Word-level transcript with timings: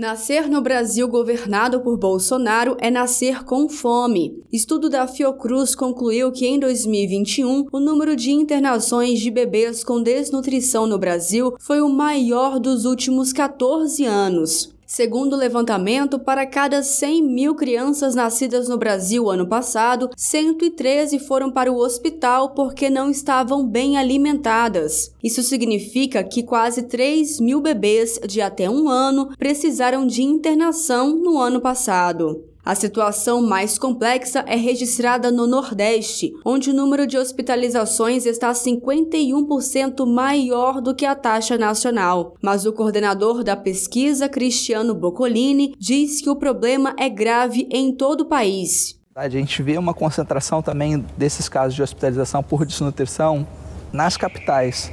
Nascer 0.00 0.48
no 0.48 0.62
Brasil 0.62 1.06
governado 1.06 1.82
por 1.82 1.98
Bolsonaro 1.98 2.74
é 2.80 2.90
nascer 2.90 3.44
com 3.44 3.68
fome. 3.68 4.42
Estudo 4.50 4.88
da 4.88 5.06
Fiocruz 5.06 5.74
concluiu 5.74 6.32
que 6.32 6.46
em 6.46 6.58
2021 6.58 7.66
o 7.70 7.78
número 7.78 8.16
de 8.16 8.30
internações 8.30 9.20
de 9.20 9.30
bebês 9.30 9.84
com 9.84 10.02
desnutrição 10.02 10.86
no 10.86 10.98
Brasil 10.98 11.54
foi 11.60 11.82
o 11.82 11.88
maior 11.90 12.58
dos 12.58 12.86
últimos 12.86 13.30
14 13.30 14.06
anos. 14.06 14.74
Segundo 14.92 15.34
o 15.34 15.36
levantamento, 15.36 16.18
para 16.18 16.44
cada 16.44 16.82
100 16.82 17.22
mil 17.22 17.54
crianças 17.54 18.16
nascidas 18.16 18.68
no 18.68 18.76
Brasil 18.76 19.30
ano 19.30 19.46
passado, 19.46 20.10
113 20.16 21.20
foram 21.20 21.48
para 21.48 21.70
o 21.70 21.76
hospital 21.76 22.54
porque 22.54 22.90
não 22.90 23.08
estavam 23.08 23.64
bem 23.64 23.96
alimentadas. 23.96 25.14
Isso 25.22 25.44
significa 25.44 26.24
que 26.24 26.42
quase 26.42 26.88
3 26.88 27.38
mil 27.38 27.60
bebês 27.60 28.18
de 28.26 28.40
até 28.40 28.68
um 28.68 28.88
ano 28.88 29.28
precisaram 29.38 30.04
de 30.04 30.24
internação 30.24 31.14
no 31.14 31.38
ano 31.38 31.60
passado. 31.60 32.49
A 32.64 32.74
situação 32.74 33.40
mais 33.40 33.78
complexa 33.78 34.44
é 34.46 34.54
registrada 34.54 35.30
no 35.30 35.46
Nordeste, 35.46 36.32
onde 36.44 36.70
o 36.70 36.74
número 36.74 37.06
de 37.06 37.16
hospitalizações 37.16 38.26
está 38.26 38.52
51% 38.52 40.06
maior 40.06 40.80
do 40.82 40.94
que 40.94 41.06
a 41.06 41.14
taxa 41.14 41.56
nacional. 41.56 42.34
Mas 42.42 42.66
o 42.66 42.72
coordenador 42.72 43.42
da 43.42 43.56
pesquisa, 43.56 44.28
Cristiano 44.28 44.94
Boccolini, 44.94 45.74
diz 45.78 46.20
que 46.20 46.28
o 46.28 46.36
problema 46.36 46.94
é 46.98 47.08
grave 47.08 47.66
em 47.70 47.94
todo 47.94 48.22
o 48.22 48.28
país. 48.28 49.00
A 49.14 49.28
gente 49.28 49.62
vê 49.62 49.78
uma 49.78 49.94
concentração 49.94 50.62
também 50.62 51.04
desses 51.16 51.48
casos 51.48 51.74
de 51.74 51.82
hospitalização 51.82 52.42
por 52.42 52.66
desnutrição 52.66 53.46
nas 53.92 54.16
capitais 54.16 54.92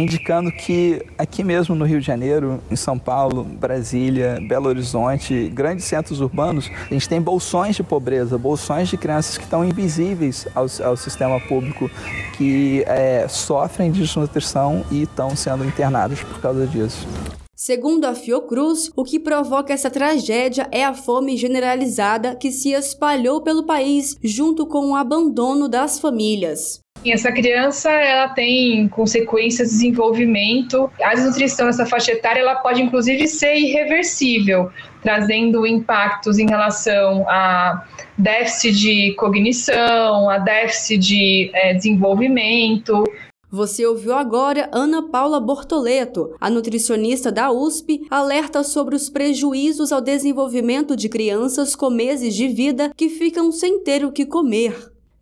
indicando 0.00 0.52
que 0.52 1.02
aqui 1.16 1.42
mesmo 1.42 1.74
no 1.74 1.84
Rio 1.84 2.00
de 2.00 2.06
Janeiro, 2.06 2.60
em 2.70 2.76
São 2.76 2.98
Paulo, 2.98 3.42
Brasília, 3.42 4.38
Belo 4.46 4.68
Horizonte, 4.68 5.48
grandes 5.48 5.86
centros 5.86 6.20
urbanos, 6.20 6.70
a 6.90 6.92
gente 6.92 7.08
tem 7.08 7.20
bolsões 7.20 7.76
de 7.76 7.82
pobreza, 7.82 8.36
bolsões 8.36 8.88
de 8.88 8.96
crianças 8.98 9.38
que 9.38 9.44
estão 9.44 9.64
invisíveis 9.64 10.46
ao, 10.54 10.66
ao 10.84 10.96
sistema 10.96 11.40
público, 11.40 11.90
que 12.36 12.84
é, 12.86 13.26
sofrem 13.26 13.90
de 13.90 14.00
desnutrição 14.00 14.84
e 14.90 15.02
estão 15.02 15.34
sendo 15.34 15.64
internados 15.64 16.22
por 16.22 16.40
causa 16.40 16.66
disso. 16.66 17.06
Segundo 17.54 18.04
a 18.04 18.14
Fiocruz, 18.14 18.90
o 18.94 19.02
que 19.02 19.18
provoca 19.18 19.72
essa 19.72 19.88
tragédia 19.88 20.68
é 20.70 20.84
a 20.84 20.92
fome 20.92 21.38
generalizada 21.38 22.36
que 22.36 22.52
se 22.52 22.72
espalhou 22.72 23.40
pelo 23.40 23.64
país 23.64 24.14
junto 24.22 24.66
com 24.66 24.90
o 24.90 24.94
abandono 24.94 25.66
das 25.66 25.98
famílias. 25.98 26.80
Essa 27.12 27.32
criança 27.32 27.90
ela 27.90 28.28
tem 28.28 28.88
consequências 28.88 29.68
de 29.68 29.74
desenvolvimento. 29.74 30.90
A 31.02 31.14
desnutrição 31.14 31.66
nessa 31.66 31.86
faixa 31.86 32.12
etária 32.12 32.40
ela 32.40 32.56
pode 32.56 32.82
inclusive 32.82 33.26
ser 33.26 33.56
irreversível, 33.56 34.70
trazendo 35.02 35.66
impactos 35.66 36.38
em 36.38 36.48
relação 36.48 37.24
a 37.28 37.84
déficit 38.16 38.72
de 38.72 39.14
cognição, 39.14 40.28
a 40.30 40.38
déficit 40.38 40.98
de 40.98 41.50
é, 41.54 41.74
desenvolvimento, 41.74 43.04
você 43.48 43.86
ouviu 43.86 44.12
agora 44.12 44.68
Ana 44.72 45.08
Paula 45.08 45.38
Bortoleto, 45.38 46.34
a 46.40 46.50
nutricionista 46.50 47.30
da 47.30 47.50
USP, 47.50 48.04
alerta 48.10 48.64
sobre 48.64 48.96
os 48.96 49.08
prejuízos 49.08 49.92
ao 49.92 50.00
desenvolvimento 50.00 50.96
de 50.96 51.08
crianças 51.08 51.76
com 51.76 51.88
meses 51.88 52.34
de 52.34 52.48
vida 52.48 52.92
que 52.96 53.08
ficam 53.08 53.52
sem 53.52 53.82
ter 53.84 54.04
o 54.04 54.10
que 54.10 54.26
comer. 54.26 54.95